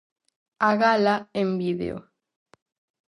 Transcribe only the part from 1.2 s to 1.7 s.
en